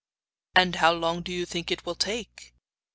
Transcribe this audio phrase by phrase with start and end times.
[0.55, 2.55] 'And how long do you think it will take?